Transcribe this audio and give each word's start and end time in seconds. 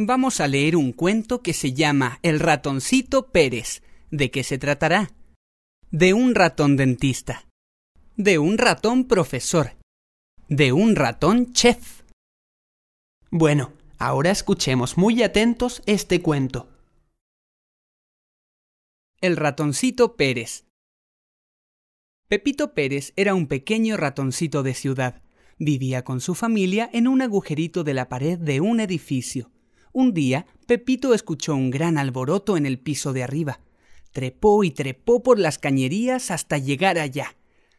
vamos 0.00 0.40
a 0.40 0.46
leer 0.46 0.76
un 0.76 0.92
cuento 0.92 1.42
que 1.42 1.52
se 1.52 1.72
llama 1.72 2.20
El 2.22 2.38
ratoncito 2.38 3.32
Pérez. 3.32 3.82
¿De 4.12 4.30
qué 4.30 4.44
se 4.44 4.56
tratará? 4.56 5.10
De 5.90 6.14
un 6.14 6.36
ratón 6.36 6.76
dentista. 6.76 7.48
De 8.16 8.38
un 8.38 8.58
ratón 8.58 9.08
profesor. 9.08 9.76
De 10.48 10.72
un 10.72 10.94
ratón 10.94 11.52
chef. 11.52 12.02
Bueno, 13.32 13.72
ahora 13.98 14.30
escuchemos 14.30 14.96
muy 14.96 15.20
atentos 15.24 15.82
este 15.84 16.22
cuento. 16.22 16.68
El 19.20 19.36
ratoncito 19.36 20.16
Pérez. 20.16 20.64
Pepito 22.28 22.72
Pérez 22.72 23.12
era 23.16 23.34
un 23.34 23.48
pequeño 23.48 23.96
ratoncito 23.96 24.62
de 24.62 24.74
ciudad. 24.74 25.22
Vivía 25.58 26.04
con 26.04 26.20
su 26.20 26.36
familia 26.36 26.88
en 26.92 27.08
un 27.08 27.20
agujerito 27.20 27.82
de 27.82 27.94
la 27.94 28.08
pared 28.08 28.38
de 28.38 28.60
un 28.60 28.78
edificio. 28.78 29.50
Un 29.92 30.14
día, 30.14 30.46
Pepito 30.66 31.14
escuchó 31.14 31.54
un 31.54 31.70
gran 31.70 31.98
alboroto 31.98 32.56
en 32.56 32.66
el 32.66 32.78
piso 32.78 33.12
de 33.12 33.22
arriba. 33.22 33.60
Trepó 34.12 34.64
y 34.64 34.70
trepó 34.70 35.22
por 35.22 35.38
las 35.38 35.58
cañerías 35.58 36.30
hasta 36.30 36.58
llegar 36.58 36.98
allá. 36.98 37.36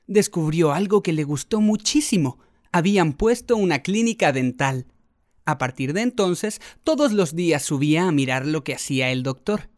Descubrió 0.08 0.72
algo 0.74 1.04
que 1.04 1.14
le 1.14 1.24
gustó 1.24 1.62
muchísimo. 1.62 2.40
Habían 2.72 3.14
puesto 3.14 3.56
una 3.58 3.80
clínica 3.80 4.32
dental. 4.32 4.88
A 5.46 5.58
partir 5.58 5.94
de 5.94 6.02
entonces, 6.02 6.62
todos 6.84 7.12
los 7.14 7.36
días 7.36 7.64
subía 7.64 8.08
a 8.08 8.12
mirar 8.12 8.46
lo 8.46 8.64
que 8.64 8.76
hacía 8.76 9.12
el 9.12 9.24
doctor. 9.24 9.70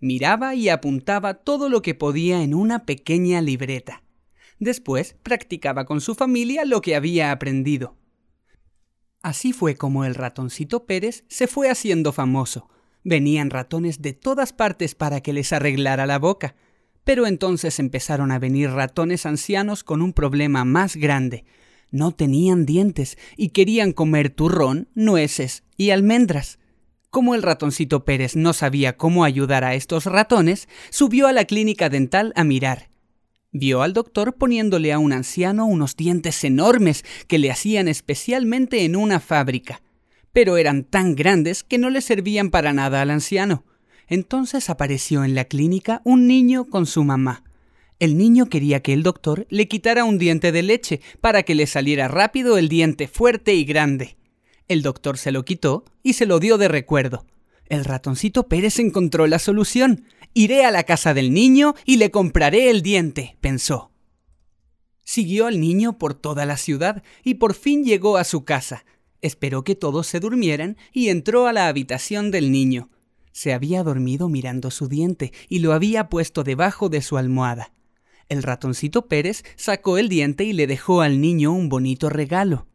Miraba 0.00 0.54
y 0.54 0.68
apuntaba 0.68 1.34
todo 1.34 1.68
lo 1.68 1.82
que 1.82 1.94
podía 1.94 2.42
en 2.42 2.54
una 2.54 2.86
pequeña 2.86 3.42
libreta. 3.42 4.02
Después 4.58 5.16
practicaba 5.22 5.84
con 5.84 6.00
su 6.00 6.14
familia 6.14 6.64
lo 6.64 6.80
que 6.80 6.96
había 6.96 7.30
aprendido. 7.30 7.96
Así 9.22 9.52
fue 9.52 9.74
como 9.74 10.04
el 10.04 10.14
ratoncito 10.14 10.86
Pérez 10.86 11.24
se 11.28 11.46
fue 11.46 11.70
haciendo 11.70 12.12
famoso. 12.12 12.68
Venían 13.04 13.50
ratones 13.50 14.00
de 14.00 14.12
todas 14.12 14.52
partes 14.52 14.94
para 14.94 15.20
que 15.20 15.32
les 15.32 15.52
arreglara 15.52 16.06
la 16.06 16.18
boca. 16.18 16.54
Pero 17.04 17.26
entonces 17.26 17.78
empezaron 17.78 18.30
a 18.32 18.38
venir 18.38 18.70
ratones 18.70 19.26
ancianos 19.26 19.82
con 19.82 20.02
un 20.02 20.12
problema 20.12 20.64
más 20.64 20.94
grande. 20.96 21.44
No 21.90 22.12
tenían 22.12 22.66
dientes 22.66 23.16
y 23.36 23.48
querían 23.48 23.92
comer 23.92 24.30
turrón, 24.30 24.88
nueces 24.94 25.64
y 25.76 25.90
almendras. 25.90 26.58
Como 27.10 27.34
el 27.34 27.42
ratoncito 27.42 28.04
Pérez 28.04 28.36
no 28.36 28.52
sabía 28.52 28.98
cómo 28.98 29.24
ayudar 29.24 29.64
a 29.64 29.74
estos 29.74 30.04
ratones, 30.04 30.68
subió 30.90 31.26
a 31.26 31.32
la 31.32 31.46
clínica 31.46 31.88
dental 31.88 32.34
a 32.36 32.44
mirar. 32.44 32.87
Vio 33.50 33.82
al 33.82 33.94
doctor 33.94 34.34
poniéndole 34.34 34.92
a 34.92 34.98
un 34.98 35.12
anciano 35.12 35.66
unos 35.66 35.96
dientes 35.96 36.44
enormes 36.44 37.04
que 37.26 37.38
le 37.38 37.50
hacían 37.50 37.88
especialmente 37.88 38.84
en 38.84 38.94
una 38.94 39.20
fábrica, 39.20 39.80
pero 40.32 40.58
eran 40.58 40.84
tan 40.84 41.14
grandes 41.14 41.64
que 41.64 41.78
no 41.78 41.88
le 41.88 42.02
servían 42.02 42.50
para 42.50 42.74
nada 42.74 43.00
al 43.00 43.10
anciano. 43.10 43.64
Entonces 44.06 44.68
apareció 44.68 45.24
en 45.24 45.34
la 45.34 45.46
clínica 45.46 46.02
un 46.04 46.26
niño 46.26 46.66
con 46.66 46.84
su 46.86 47.04
mamá. 47.04 47.42
El 47.98 48.16
niño 48.16 48.46
quería 48.46 48.80
que 48.80 48.92
el 48.92 49.02
doctor 49.02 49.46
le 49.50 49.66
quitara 49.66 50.04
un 50.04 50.18
diente 50.18 50.52
de 50.52 50.62
leche 50.62 51.00
para 51.20 51.42
que 51.42 51.54
le 51.54 51.66
saliera 51.66 52.06
rápido 52.06 52.58
el 52.58 52.68
diente 52.68 53.08
fuerte 53.08 53.54
y 53.54 53.64
grande. 53.64 54.16
El 54.68 54.82
doctor 54.82 55.16
se 55.16 55.32
lo 55.32 55.44
quitó 55.44 55.84
y 56.02 56.12
se 56.12 56.26
lo 56.26 56.38
dio 56.38 56.58
de 56.58 56.68
recuerdo. 56.68 57.26
El 57.66 57.84
ratoncito 57.84 58.48
Pérez 58.48 58.78
encontró 58.78 59.26
la 59.26 59.38
solución. 59.38 60.04
Iré 60.34 60.64
a 60.64 60.70
la 60.70 60.84
casa 60.84 61.14
del 61.14 61.32
niño 61.32 61.74
y 61.84 61.96
le 61.96 62.10
compraré 62.10 62.70
el 62.70 62.82
diente, 62.82 63.36
pensó. 63.40 63.90
Siguió 65.02 65.46
al 65.46 65.60
niño 65.60 65.98
por 65.98 66.14
toda 66.14 66.44
la 66.44 66.56
ciudad 66.56 67.02
y 67.24 67.34
por 67.34 67.54
fin 67.54 67.84
llegó 67.84 68.18
a 68.18 68.24
su 68.24 68.44
casa. 68.44 68.84
Esperó 69.20 69.64
que 69.64 69.74
todos 69.74 70.06
se 70.06 70.20
durmieran 70.20 70.76
y 70.92 71.08
entró 71.08 71.46
a 71.46 71.52
la 71.52 71.68
habitación 71.68 72.30
del 72.30 72.52
niño. 72.52 72.90
Se 73.32 73.52
había 73.52 73.82
dormido 73.82 74.28
mirando 74.28 74.70
su 74.70 74.88
diente 74.88 75.32
y 75.48 75.60
lo 75.60 75.72
había 75.72 76.08
puesto 76.08 76.44
debajo 76.44 76.88
de 76.88 77.02
su 77.02 77.16
almohada. 77.16 77.72
El 78.28 78.42
ratoncito 78.42 79.06
Pérez 79.06 79.44
sacó 79.56 79.96
el 79.96 80.08
diente 80.08 80.44
y 80.44 80.52
le 80.52 80.66
dejó 80.66 81.00
al 81.00 81.20
niño 81.20 81.52
un 81.52 81.68
bonito 81.68 82.10
regalo. 82.10 82.66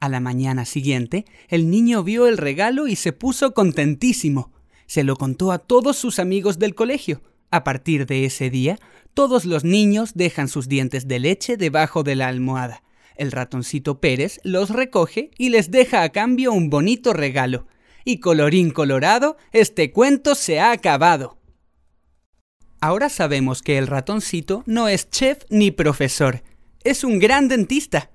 A 0.00 0.08
la 0.10 0.20
mañana 0.20 0.66
siguiente, 0.66 1.24
el 1.48 1.70
niño 1.70 2.04
vio 2.04 2.26
el 2.26 2.36
regalo 2.36 2.88
y 2.88 2.96
se 2.96 3.12
puso 3.12 3.54
contentísimo. 3.54 4.52
Se 4.86 5.04
lo 5.04 5.16
contó 5.16 5.52
a 5.52 5.58
todos 5.58 5.96
sus 5.96 6.18
amigos 6.18 6.58
del 6.58 6.74
colegio. 6.74 7.22
A 7.50 7.64
partir 7.64 8.06
de 8.06 8.24
ese 8.24 8.50
día, 8.50 8.78
todos 9.14 9.44
los 9.44 9.64
niños 9.64 10.12
dejan 10.14 10.48
sus 10.48 10.68
dientes 10.68 11.06
de 11.06 11.18
leche 11.18 11.56
debajo 11.56 12.02
de 12.02 12.16
la 12.16 12.28
almohada. 12.28 12.82
El 13.16 13.30
ratoncito 13.30 14.00
Pérez 14.00 14.40
los 14.42 14.70
recoge 14.70 15.30
y 15.38 15.50
les 15.50 15.70
deja 15.70 16.02
a 16.02 16.08
cambio 16.08 16.52
un 16.52 16.68
bonito 16.68 17.12
regalo. 17.12 17.66
Y 18.04 18.18
colorín 18.18 18.70
colorado, 18.70 19.36
este 19.52 19.92
cuento 19.92 20.34
se 20.34 20.60
ha 20.60 20.72
acabado. 20.72 21.38
Ahora 22.80 23.08
sabemos 23.08 23.62
que 23.62 23.78
el 23.78 23.86
ratoncito 23.86 24.62
no 24.66 24.88
es 24.88 25.08
chef 25.08 25.44
ni 25.48 25.70
profesor, 25.70 26.42
es 26.84 27.02
un 27.02 27.18
gran 27.18 27.48
dentista. 27.48 28.10